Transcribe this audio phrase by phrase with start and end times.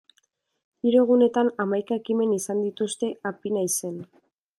[0.87, 4.01] Hiru egunetan hamaika ekimen izan dituzte Apinaizen.